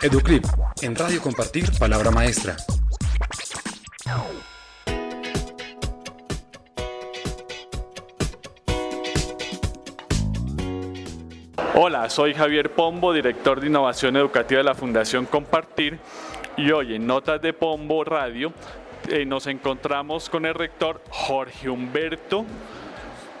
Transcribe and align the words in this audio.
Educlip, 0.00 0.44
en 0.80 0.94
Radio 0.94 1.20
Compartir, 1.20 1.64
Palabra 1.76 2.12
Maestra. 2.12 2.56
Hola, 11.74 12.08
soy 12.10 12.32
Javier 12.32 12.72
Pombo, 12.72 13.12
director 13.12 13.60
de 13.60 13.66
Innovación 13.66 14.16
Educativa 14.16 14.58
de 14.58 14.64
la 14.64 14.76
Fundación 14.76 15.26
Compartir, 15.26 15.98
y 16.56 16.70
hoy 16.70 16.94
en 16.94 17.04
Notas 17.04 17.42
de 17.42 17.52
Pombo 17.52 18.04
Radio 18.04 18.52
eh, 19.08 19.26
nos 19.26 19.48
encontramos 19.48 20.30
con 20.30 20.46
el 20.46 20.54
rector 20.54 21.02
Jorge 21.10 21.68
Humberto 21.68 22.46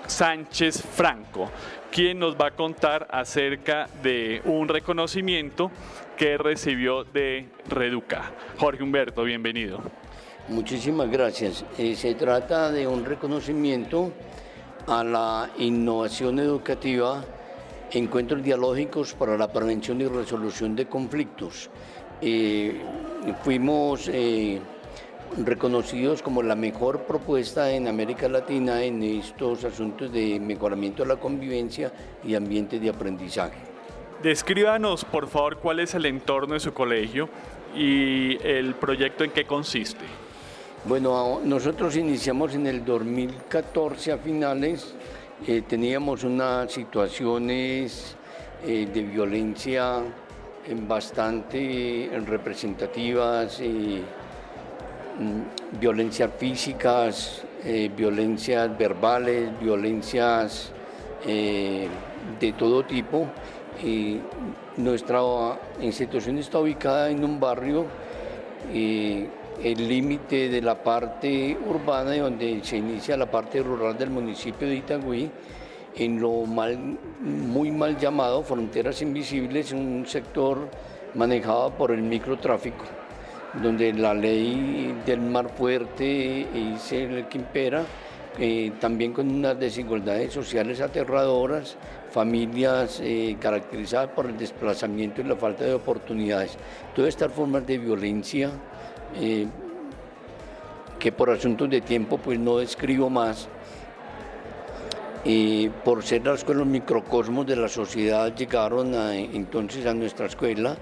Sánchez 0.08 0.82
Franco, 0.82 1.50
quien 1.92 2.18
nos 2.18 2.34
va 2.34 2.48
a 2.48 2.50
contar 2.50 3.06
acerca 3.12 3.88
de 4.02 4.42
un 4.44 4.66
reconocimiento 4.66 5.70
que 6.18 6.36
recibió 6.36 7.04
de 7.04 7.48
Reduca. 7.68 8.32
Jorge 8.58 8.82
Humberto, 8.82 9.22
bienvenido. 9.22 9.78
Muchísimas 10.48 11.08
gracias. 11.08 11.64
Eh, 11.78 11.94
se 11.94 12.16
trata 12.16 12.72
de 12.72 12.88
un 12.88 13.04
reconocimiento 13.04 14.12
a 14.88 15.04
la 15.04 15.48
innovación 15.58 16.40
educativa, 16.40 17.22
encuentros 17.92 18.42
dialógicos 18.42 19.14
para 19.14 19.38
la 19.38 19.52
prevención 19.52 20.00
y 20.00 20.06
resolución 20.06 20.74
de 20.74 20.88
conflictos. 20.88 21.70
Eh, 22.20 22.80
fuimos 23.44 24.10
eh, 24.12 24.58
reconocidos 25.44 26.20
como 26.20 26.42
la 26.42 26.56
mejor 26.56 27.02
propuesta 27.02 27.70
en 27.70 27.86
América 27.86 28.28
Latina 28.28 28.82
en 28.82 29.04
estos 29.04 29.64
asuntos 29.64 30.12
de 30.12 30.40
mejoramiento 30.40 31.04
de 31.04 31.10
la 31.10 31.16
convivencia 31.20 31.92
y 32.24 32.34
ambiente 32.34 32.80
de 32.80 32.90
aprendizaje. 32.90 33.67
Descríbanos, 34.22 35.04
por 35.04 35.28
favor, 35.28 35.58
cuál 35.58 35.78
es 35.78 35.94
el 35.94 36.04
entorno 36.04 36.54
de 36.54 36.60
su 36.60 36.74
colegio 36.74 37.28
y 37.76 38.36
el 38.44 38.74
proyecto 38.74 39.22
en 39.22 39.30
qué 39.30 39.44
consiste. 39.44 40.04
Bueno, 40.86 41.40
nosotros 41.44 41.96
iniciamos 41.96 42.52
en 42.56 42.66
el 42.66 42.84
2014 42.84 44.10
a 44.10 44.18
finales, 44.18 44.92
eh, 45.46 45.62
teníamos 45.68 46.24
unas 46.24 46.72
situaciones 46.72 48.16
eh, 48.66 48.88
de 48.92 49.02
violencia 49.02 49.98
eh, 50.66 50.74
bastante 50.76 52.10
representativas, 52.26 53.60
mm, 53.60 55.78
violencias 55.78 56.30
físicas, 56.36 57.44
violencias 57.96 58.76
verbales, 58.78 59.50
violencias 59.60 60.72
de 61.24 62.52
todo 62.56 62.84
tipo 62.84 63.28
nuestra 64.76 65.20
institución 65.80 66.38
está 66.38 66.58
ubicada 66.58 67.10
en 67.10 67.24
un 67.24 67.38
barrio, 67.38 67.86
el 68.72 69.88
límite 69.88 70.48
de 70.48 70.62
la 70.62 70.82
parte 70.82 71.56
urbana, 71.66 72.16
donde 72.16 72.60
se 72.62 72.76
inicia 72.76 73.16
la 73.16 73.26
parte 73.26 73.62
rural 73.62 73.98
del 73.98 74.10
municipio 74.10 74.68
de 74.68 74.76
Itagüí, 74.76 75.30
en 75.96 76.20
lo 76.20 76.44
muy 77.20 77.70
mal 77.72 77.98
llamado 77.98 78.42
Fronteras 78.42 79.02
Invisibles, 79.02 79.72
un 79.72 80.04
sector 80.06 80.68
manejado 81.14 81.70
por 81.70 81.90
el 81.90 82.02
microtráfico, 82.02 82.84
donde 83.62 83.92
la 83.94 84.14
ley 84.14 84.94
del 85.04 85.20
mar 85.20 85.48
fuerte 85.48 86.42
es 86.74 86.92
el 86.92 87.26
que 87.26 87.38
impera, 87.38 87.84
eh, 88.40 88.72
también 88.80 89.12
con 89.12 89.28
unas 89.28 89.58
desigualdades 89.58 90.32
sociales 90.32 90.80
aterradoras, 90.80 91.76
familias 92.10 93.00
eh, 93.02 93.36
caracterizadas 93.40 94.10
por 94.10 94.26
el 94.26 94.38
desplazamiento 94.38 95.20
y 95.20 95.24
la 95.24 95.36
falta 95.36 95.64
de 95.64 95.74
oportunidades. 95.74 96.56
Todas 96.94 97.08
estas 97.08 97.32
formas 97.32 97.66
de 97.66 97.78
violencia 97.78 98.50
eh, 99.20 99.46
que 100.98 101.12
por 101.12 101.30
asuntos 101.30 101.68
de 101.68 101.80
tiempo 101.80 102.18
pues 102.18 102.38
no 102.38 102.58
describo 102.58 103.10
más, 103.10 103.48
eh, 105.24 105.70
por 105.84 106.04
ser 106.04 106.24
las 106.24 106.46
los 106.48 106.66
microcosmos 106.66 107.44
de 107.46 107.56
la 107.56 107.68
sociedad 107.68 108.34
llegaron 108.34 108.94
entonces 108.94 109.84
a 109.84 109.92
nuestra 109.92 110.26
escuela 110.26 110.76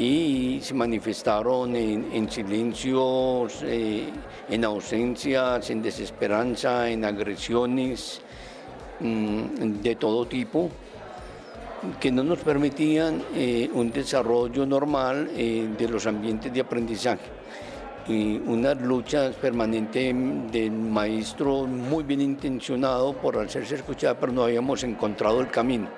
y 0.00 0.60
se 0.62 0.74
manifestaron 0.74 1.76
en, 1.76 2.28
silencios, 2.28 3.62
en 3.62 4.64
ausencias, 4.64 5.70
en 5.70 5.82
desesperanza, 5.82 6.90
en 6.90 7.04
agresiones, 7.04 8.22
Mm, 9.00 9.80
de 9.82 9.96
todo 9.96 10.26
tipo 10.26 10.70
que 11.98 12.12
no 12.12 12.22
nos 12.22 12.40
permitían 12.40 13.22
eh, 13.34 13.70
un 13.72 13.90
desarrollo 13.90 14.66
normal 14.66 15.30
eh, 15.34 15.70
de 15.78 15.88
los 15.88 16.06
ambientes 16.06 16.52
de 16.52 16.60
aprendizaje. 16.60 17.24
Y 18.08 18.36
unas 18.36 18.78
luchas 18.82 19.34
permanentes 19.36 20.14
del 20.52 20.72
maestro 20.72 21.66
muy 21.66 22.04
bien 22.04 22.20
intencionado 22.20 23.14
por 23.14 23.38
hacerse 23.38 23.76
escuchar, 23.76 24.18
pero 24.20 24.32
no 24.32 24.42
habíamos 24.44 24.82
encontrado 24.84 25.40
el 25.40 25.48
camino. 25.48 25.88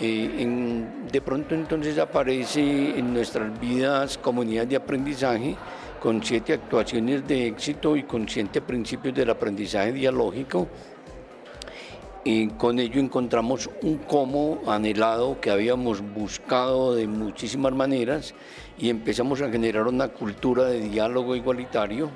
Eh, 0.00 0.84
de 1.10 1.20
pronto 1.20 1.56
entonces 1.56 1.98
aparece 1.98 2.98
en 2.98 3.12
nuestras 3.12 3.58
vidas 3.58 4.16
comunidad 4.16 4.66
de 4.66 4.76
aprendizaje 4.76 5.56
con 6.00 6.22
siete 6.22 6.52
actuaciones 6.52 7.26
de 7.26 7.48
éxito 7.48 7.96
y 7.96 8.04
con 8.04 8.28
siete 8.28 8.60
principios 8.60 9.14
del 9.14 9.30
aprendizaje 9.30 9.92
dialógico. 9.92 10.68
Y 12.24 12.48
con 12.50 12.78
ello 12.78 13.00
encontramos 13.00 13.68
un 13.82 13.98
cómo 13.98 14.60
anhelado 14.68 15.40
que 15.40 15.50
habíamos 15.50 16.00
buscado 16.00 16.94
de 16.94 17.06
muchísimas 17.06 17.72
maneras 17.72 18.34
y 18.78 18.90
empezamos 18.90 19.40
a 19.40 19.50
generar 19.50 19.88
una 19.88 20.08
cultura 20.08 20.64
de 20.64 20.80
diálogo 20.80 21.34
igualitario 21.34 22.10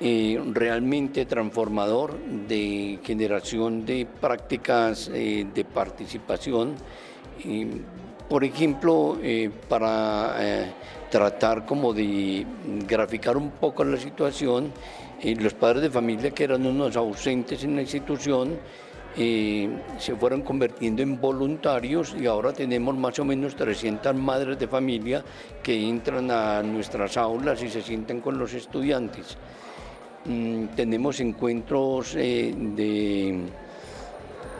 eh, 0.00 0.40
realmente 0.52 1.26
transformador 1.26 2.16
de 2.46 3.00
generación 3.02 3.84
de 3.84 4.06
prácticas 4.06 5.10
eh, 5.12 5.44
de 5.52 5.64
participación. 5.64 6.76
por 8.28 8.44
ejemplo, 8.44 9.18
eh, 9.20 9.50
para 9.68 10.36
tratar 11.10 11.66
como 11.66 11.92
de 11.92 12.46
graficar 12.86 13.36
un 13.36 13.50
poco 13.50 13.82
la 13.82 13.96
situación, 13.96 14.72
los 15.40 15.54
padres 15.54 15.82
de 15.82 15.90
familia 15.90 16.30
que 16.30 16.44
eran 16.44 16.64
unos 16.64 16.96
ausentes 16.96 17.64
en 17.64 17.74
la 17.74 17.82
institución 17.82 18.56
se 19.16 20.14
fueron 20.20 20.42
convirtiendo 20.42 21.02
en 21.02 21.20
voluntarios 21.20 22.14
y 22.20 22.26
ahora 22.26 22.52
tenemos 22.52 22.94
más 22.96 23.18
o 23.18 23.24
menos 23.24 23.56
300 23.56 24.14
madres 24.14 24.58
de 24.60 24.68
familia 24.68 25.24
que 25.60 25.74
entran 25.88 26.30
a 26.30 26.62
nuestras 26.62 27.16
aulas 27.16 27.62
y 27.62 27.68
se 27.68 27.82
sientan 27.82 28.20
con 28.20 28.38
los 28.38 28.54
estudiantes. 28.54 29.36
Mm, 30.28 30.66
tenemos 30.76 31.20
encuentros 31.20 32.14
eh, 32.14 32.54
de 32.54 33.46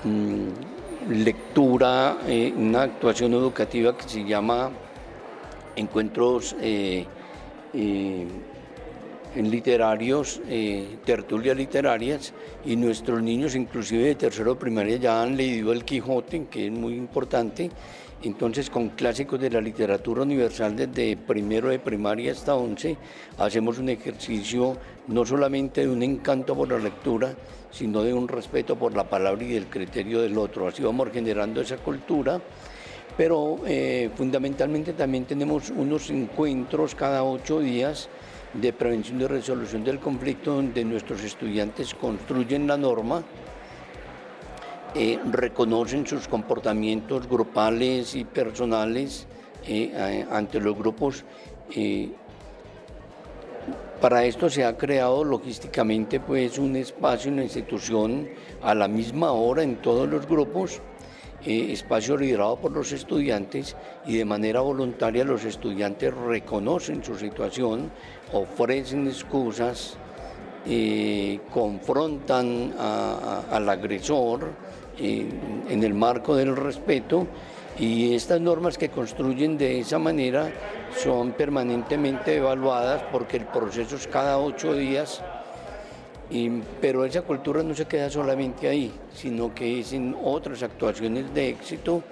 mm, 0.02 1.12
lectura, 1.12 2.16
eh, 2.26 2.54
una 2.56 2.84
actuación 2.84 3.34
educativa 3.34 3.94
que 3.94 4.08
se 4.08 4.24
llama 4.24 4.70
encuentros 5.76 6.56
en 6.58 7.06
literarios, 9.46 10.40
eh, 10.48 10.98
tertulias 11.04 11.56
literarias, 11.56 12.32
y 12.64 12.76
nuestros 12.76 13.22
niños, 13.22 13.54
inclusive 13.54 14.04
de 14.04 14.14
tercero 14.14 14.58
primaria, 14.58 14.96
ya 14.96 15.22
han 15.22 15.36
leído 15.36 15.72
El 15.72 15.84
Quijote, 15.84 16.46
que 16.50 16.66
es 16.66 16.72
muy 16.72 16.94
importante. 16.94 17.70
Entonces, 18.22 18.68
con 18.68 18.88
clásicos 18.90 19.40
de 19.40 19.50
la 19.50 19.60
literatura 19.60 20.22
universal 20.22 20.74
desde 20.74 21.16
primero 21.16 21.68
de 21.68 21.78
primaria 21.78 22.32
hasta 22.32 22.56
once, 22.56 22.96
hacemos 23.38 23.78
un 23.78 23.90
ejercicio 23.90 24.76
no 25.06 25.24
solamente 25.24 25.82
de 25.82 25.88
un 25.88 26.02
encanto 26.02 26.56
por 26.56 26.68
la 26.68 26.78
lectura, 26.78 27.32
sino 27.70 28.02
de 28.02 28.12
un 28.12 28.26
respeto 28.26 28.76
por 28.76 28.96
la 28.96 29.08
palabra 29.08 29.44
y 29.44 29.54
el 29.54 29.66
criterio 29.66 30.20
del 30.20 30.36
otro. 30.36 30.66
Así 30.66 30.82
vamos 30.82 31.10
generando 31.12 31.60
esa 31.60 31.76
cultura 31.76 32.40
pero 33.16 33.58
eh, 33.66 34.10
fundamentalmente 34.14 34.92
también 34.92 35.24
tenemos 35.24 35.70
unos 35.70 36.08
encuentros 36.08 36.94
cada 36.94 37.24
ocho 37.24 37.58
días 37.58 38.08
de 38.54 38.72
prevención 38.72 39.20
y 39.20 39.26
resolución 39.26 39.84
del 39.84 39.98
conflicto 39.98 40.54
donde 40.54 40.84
nuestros 40.84 41.22
estudiantes 41.22 41.94
construyen 41.94 42.66
la 42.66 42.76
norma, 42.76 43.22
eh, 44.94 45.18
reconocen 45.30 46.06
sus 46.06 46.26
comportamientos 46.28 47.28
grupales 47.28 48.14
y 48.14 48.24
personales 48.24 49.26
eh, 49.66 50.26
ante 50.30 50.60
los 50.60 50.76
grupos. 50.76 51.24
Eh, 51.74 52.10
para 54.00 54.24
esto 54.24 54.48
se 54.48 54.64
ha 54.64 54.76
creado 54.76 55.24
logísticamente 55.24 56.20
pues, 56.20 56.58
un 56.58 56.76
espacio, 56.76 57.30
una 57.32 57.42
institución 57.42 58.28
a 58.62 58.74
la 58.74 58.88
misma 58.88 59.32
hora 59.32 59.62
en 59.62 59.76
todos 59.76 60.08
los 60.08 60.26
grupos 60.26 60.80
eh, 61.44 61.72
espacio 61.72 62.16
liderado 62.16 62.56
por 62.56 62.72
los 62.72 62.92
estudiantes 62.92 63.76
y 64.06 64.16
de 64.16 64.24
manera 64.24 64.60
voluntaria 64.60 65.24
los 65.24 65.44
estudiantes 65.44 66.12
reconocen 66.14 67.04
su 67.04 67.16
situación, 67.16 67.90
ofrecen 68.32 69.06
excusas, 69.06 69.96
eh, 70.66 71.40
confrontan 71.52 72.74
al 72.78 73.68
agresor 73.68 74.50
eh, 74.98 75.28
en 75.68 75.84
el 75.84 75.94
marco 75.94 76.34
del 76.34 76.56
respeto 76.56 77.26
Y 77.78 78.14
estas 78.14 78.40
normas 78.40 78.76
que 78.76 78.88
construyen 78.88 79.56
de 79.56 79.78
esa 79.78 80.00
manera 80.00 80.50
son 80.96 81.30
permanentemente 81.30 82.36
evaluadas 82.36 83.04
porque 83.12 83.36
el 83.36 83.46
proceso 83.46 83.94
es 83.94 84.08
cada 84.08 84.38
ocho 84.38 84.74
días, 84.74 85.22
pero 86.80 87.04
esa 87.04 87.22
cultura 87.22 87.62
no 87.62 87.74
se 87.74 87.86
queda 87.86 88.10
solamente 88.10 88.68
ahí, 88.68 88.92
sino 89.14 89.54
que 89.54 89.80
es 89.80 89.92
en 89.92 90.14
otras 90.22 90.62
actuaciones 90.62 91.32
de 91.32 91.48
éxito, 91.48 92.02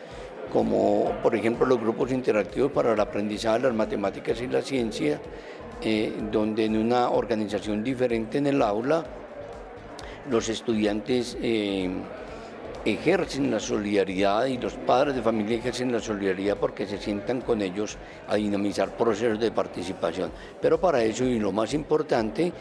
como 0.53 1.13
por 1.23 1.35
ejemplo 1.35 1.67
los 1.67 1.81
grupos 1.81 2.13
interactivos 2.13 2.73
para 2.73 2.93
el 2.93 3.01
aprendizaje 3.01 3.59
de 3.59 3.69
las 3.69 3.75
matemáticas 3.75 4.41
y 4.41 4.47
la 4.47 4.63
ciencia, 4.63 5.21
eh, 5.83 6.13
donde 6.33 6.65
en 6.65 6.77
una 6.77 7.11
organización 7.11 7.85
diferente 7.85 8.39
en 8.39 8.47
el 8.47 8.63
aula 8.63 9.05
los 10.31 10.49
estudiantes 10.49 11.37
eh, 11.43 11.91
ejercen 12.87 13.51
la 13.51 13.61
solidaridad 13.61 14.47
y 14.47 14.59
los 14.59 14.75
padres 14.75 15.15
de 15.15 15.23
familia 15.23 15.59
ejercen 15.59 15.93
la 15.93 16.01
solidaridad 16.01 16.57
porque 16.57 16.87
se 16.87 16.99
sientan 16.99 17.41
con 17.41 17.61
ellos 17.61 17.99
a 18.29 18.37
dinamizar 18.37 18.97
procesos 18.97 19.41
de 19.41 19.51
participación. 19.51 20.31
Pero 20.61 20.81
para 20.81 21.03
eso, 21.03 21.25
y 21.25 21.39
lo 21.39 21.53
más 21.53 21.75
importante, 21.75 22.53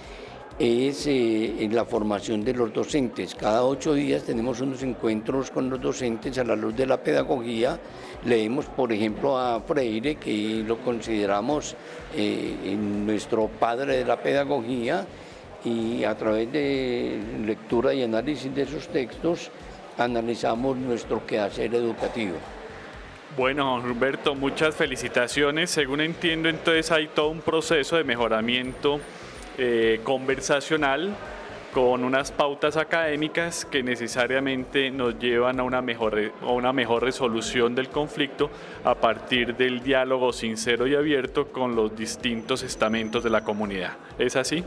es 0.57 1.07
eh, 1.07 1.63
en 1.63 1.75
la 1.75 1.85
formación 1.85 2.43
de 2.43 2.53
los 2.53 2.73
docentes. 2.73 3.35
Cada 3.35 3.65
ocho 3.65 3.93
días 3.93 4.23
tenemos 4.23 4.61
unos 4.61 4.81
encuentros 4.83 5.51
con 5.51 5.69
los 5.69 5.81
docentes 5.81 6.37
a 6.37 6.43
la 6.43 6.55
luz 6.55 6.75
de 6.75 6.85
la 6.85 6.97
pedagogía. 6.97 7.79
Leemos, 8.23 8.65
por 8.65 8.91
ejemplo, 8.93 9.37
a 9.37 9.59
Freire, 9.61 10.15
que 10.15 10.63
lo 10.65 10.77
consideramos 10.77 11.75
eh, 12.15 12.77
nuestro 12.79 13.47
padre 13.47 13.97
de 13.97 14.05
la 14.05 14.17
pedagogía, 14.17 15.05
y 15.65 16.03
a 16.03 16.15
través 16.15 16.51
de 16.51 17.19
lectura 17.43 17.93
y 17.93 18.03
análisis 18.03 18.53
de 18.53 18.61
esos 18.61 18.87
textos 18.87 19.49
analizamos 19.97 20.77
nuestro 20.77 21.25
quehacer 21.25 21.73
educativo. 21.73 22.35
Bueno, 23.35 23.75
Humberto, 23.75 24.35
muchas 24.35 24.75
felicitaciones. 24.75 25.71
Según 25.71 26.01
entiendo, 26.01 26.47
entonces 26.47 26.91
hay 26.91 27.07
todo 27.07 27.29
un 27.29 27.41
proceso 27.41 27.97
de 27.97 28.03
mejoramiento 28.03 28.99
eh, 29.57 30.01
conversacional 30.03 31.15
con 31.73 32.05
unas 32.05 32.31
pautas 32.31 32.77
académicas 32.77 33.65
que 33.65 33.83
necesariamente 33.83 34.89
nos 34.91 35.19
llevan 35.19 35.59
a 35.59 35.63
una, 35.63 35.81
mejor, 35.81 36.31
a 36.41 36.51
una 36.51 36.71
mejor 36.71 37.03
resolución 37.03 37.75
del 37.75 37.89
conflicto 37.89 38.49
a 38.85 38.95
partir 38.95 39.55
del 39.57 39.81
diálogo 39.81 40.31
sincero 40.31 40.87
y 40.87 40.95
abierto 40.95 41.51
con 41.51 41.75
los 41.75 41.95
distintos 41.95 42.63
estamentos 42.63 43.23
de 43.23 43.29
la 43.29 43.43
comunidad. 43.43 43.97
¿Es 44.17 44.37
así? 44.37 44.63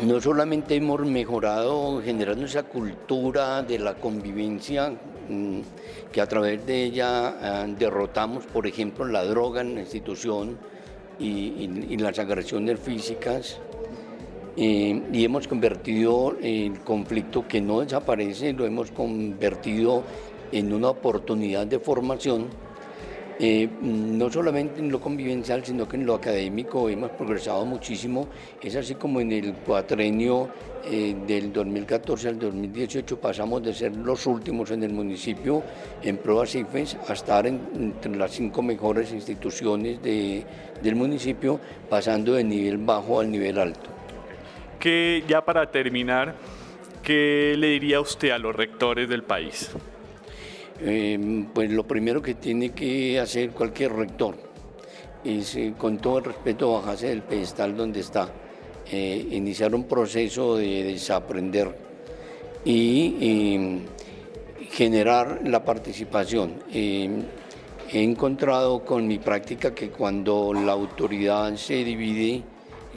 no 0.00 0.20
solamente 0.20 0.74
hemos 0.74 1.00
mejorado 1.00 2.00
generando 2.02 2.46
esa 2.46 2.64
cultura 2.64 3.62
de 3.62 3.78
la 3.78 3.94
convivencia, 3.94 4.90
mm, 5.28 5.60
que 6.10 6.20
a 6.20 6.26
través 6.26 6.66
de 6.66 6.84
ella 6.84 7.28
ah, 7.40 7.66
derrotamos, 7.68 8.44
por 8.46 8.66
ejemplo, 8.66 9.04
la 9.04 9.24
droga 9.24 9.60
en 9.60 9.74
la 9.74 9.80
institución 9.82 10.58
y, 11.22 11.96
las 11.98 12.18
agresiones 12.18 12.80
físicas, 12.80 13.58
eh, 14.56 15.00
y 15.12 15.24
hemos 15.24 15.48
convertido 15.48 16.36
el 16.42 16.80
conflicto 16.80 17.46
que 17.46 17.60
no 17.60 17.80
desaparece, 17.80 18.52
lo 18.52 18.66
hemos 18.66 18.90
convertido 18.90 20.02
en 20.50 20.72
una 20.72 20.90
oportunidad 20.90 21.66
de 21.66 21.78
formación 21.78 22.48
eh, 23.38 23.68
no 23.82 24.30
solamente 24.30 24.80
en 24.80 24.90
lo 24.90 25.00
convivencial, 25.00 25.64
sino 25.64 25.88
que 25.88 25.96
en 25.96 26.06
lo 26.06 26.14
académico 26.14 26.88
hemos 26.88 27.10
progresado 27.10 27.64
muchísimo. 27.64 28.28
Es 28.60 28.76
así 28.76 28.94
como 28.94 29.20
en 29.20 29.32
el 29.32 29.54
cuatrenio 29.54 30.48
eh, 30.84 31.14
del 31.26 31.52
2014 31.52 32.28
al 32.28 32.38
2018 32.38 33.20
pasamos 33.20 33.62
de 33.62 33.72
ser 33.72 33.96
los 33.96 34.26
últimos 34.26 34.70
en 34.72 34.82
el 34.82 34.92
municipio 34.92 35.62
en 36.02 36.16
pruebas 36.18 36.54
IFES 36.54 36.96
a 37.08 37.12
estar 37.12 37.46
entre 37.46 38.16
las 38.16 38.32
cinco 38.32 38.62
mejores 38.62 39.12
instituciones 39.12 40.02
del 40.02 40.96
municipio, 40.96 41.60
pasando 41.88 42.34
de 42.34 42.44
nivel 42.44 42.78
bajo 42.78 43.20
al 43.20 43.30
nivel 43.30 43.58
alto. 43.58 43.90
Que 44.78 45.22
ya 45.28 45.44
para 45.44 45.70
terminar, 45.70 46.34
¿qué 47.02 47.54
le 47.56 47.68
diría 47.68 48.00
usted 48.00 48.30
a 48.30 48.38
los 48.38 48.54
rectores 48.54 49.08
del 49.08 49.22
país? 49.22 49.70
Em, 50.84 51.44
pues 51.46 51.70
lo 51.70 51.86
primero 51.86 52.20
que 52.20 52.34
tiene 52.34 52.70
que 52.70 53.20
hacer 53.20 53.50
cualquier 53.50 53.92
rector 53.92 54.34
es, 55.22 55.54
eh, 55.54 55.74
con 55.78 55.98
todo 55.98 56.18
el 56.18 56.24
respeto, 56.24 56.72
bajarse 56.72 57.06
del 57.08 57.22
pedestal 57.22 57.76
donde 57.76 58.00
está, 58.00 58.28
eh, 58.90 59.28
iniciar 59.30 59.76
un 59.76 59.84
proceso 59.84 60.56
de 60.56 60.82
desaprender 60.82 61.72
y 62.64 63.16
em, 63.20 63.80
generar 64.70 65.42
la 65.44 65.64
participación. 65.64 66.64
Em, 66.72 67.22
he 67.92 68.02
encontrado 68.02 68.84
con 68.84 69.06
mi 69.06 69.18
práctica 69.18 69.72
que 69.72 69.90
cuando 69.90 70.52
la 70.52 70.72
autoridad 70.72 71.54
se 71.54 71.84
divide, 71.84 72.42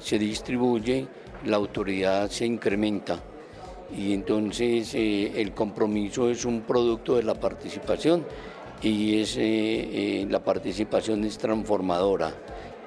se 0.01 0.17
distribuye, 0.17 1.05
la 1.45 1.57
autoridad 1.57 2.31
se 2.31 2.47
incrementa 2.47 3.21
y 3.95 4.13
entonces 4.13 4.93
eh, 4.95 5.33
el 5.35 5.53
compromiso 5.53 6.29
es 6.29 6.45
un 6.45 6.61
producto 6.61 7.15
de 7.15 7.23
la 7.23 7.35
participación 7.35 8.25
y 8.81 9.21
es, 9.21 9.37
eh, 9.37 9.41
eh, 9.41 10.27
la 10.29 10.43
participación 10.43 11.23
es 11.23 11.37
transformadora. 11.37 12.33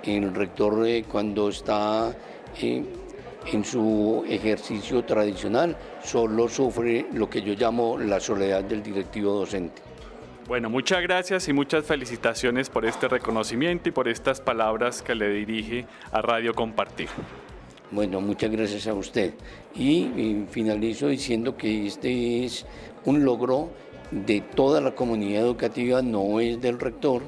El 0.02 0.34
rector 0.34 0.86
cuando 1.10 1.48
está 1.48 2.16
en 2.60 3.64
su 3.64 4.24
ejercicio 4.28 5.04
tradicional 5.04 5.76
solo 6.02 6.48
sufre 6.48 7.06
lo 7.12 7.28
que 7.28 7.42
yo 7.42 7.54
llamo 7.54 7.98
la 7.98 8.20
soledad 8.20 8.64
del 8.64 8.82
directivo 8.82 9.32
docente. 9.32 9.82
Bueno, 10.46 10.70
muchas 10.70 11.02
gracias 11.02 11.46
y 11.48 11.52
muchas 11.52 11.84
felicitaciones 11.84 12.70
por 12.70 12.86
este 12.86 13.06
reconocimiento 13.06 13.90
y 13.90 13.92
por 13.92 14.08
estas 14.08 14.40
palabras 14.40 15.02
que 15.02 15.14
le 15.14 15.28
dirige 15.28 15.84
a 16.10 16.22
Radio 16.22 16.54
Compartir. 16.54 17.08
Bueno, 17.90 18.20
muchas 18.20 18.50
gracias 18.50 18.86
a 18.86 18.92
usted. 18.92 19.32
Y, 19.74 20.44
finalizo 20.50 21.08
diciendo 21.08 21.56
que 21.56 21.86
este 21.86 22.44
es 22.44 22.66
un 23.06 23.24
logro 23.24 23.70
de 24.10 24.42
toda 24.42 24.80
la 24.80 24.94
comunidad 24.94 25.42
educativa, 25.42 26.02
no 26.02 26.38
es 26.40 26.60
del 26.60 26.78
rector, 26.78 27.22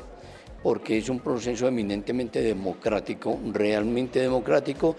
porque 0.62 0.98
es 0.98 1.08
un 1.08 1.20
proceso 1.20 1.66
eminentemente 1.66 2.42
democrático, 2.42 3.38
realmente 3.52 4.20
democrático, 4.20 4.96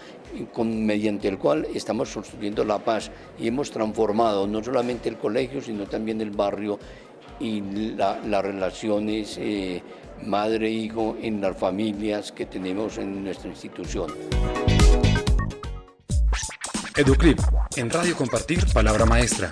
con, 0.52 0.84
mediante 0.84 1.28
el 1.28 1.38
cual 1.38 1.68
estamos 1.72 2.12
construyendo 2.12 2.64
la 2.64 2.78
paz 2.80 3.12
y 3.38 3.46
hemos 3.46 3.70
transformado 3.70 4.48
no 4.48 4.64
solamente 4.64 5.08
el 5.08 5.16
colegio, 5.16 5.60
sino 5.60 5.86
también 5.86 6.20
el 6.20 6.30
barrio 6.30 6.80
y 7.38 7.60
las 7.96 8.42
relaciones 8.42 9.38
eh, 9.38 9.80
madre-hijo 10.24 11.16
en 11.22 11.40
las 11.40 11.56
familias 11.56 12.32
que 12.32 12.46
tenemos 12.46 12.98
en 12.98 13.22
nuestra 13.22 13.50
institución. 13.50 14.10
Educlip, 16.96 17.40
en 17.76 17.90
Radio 17.90 18.14
Compartir, 18.14 18.60
Palabra 18.72 19.06
Maestra. 19.06 19.50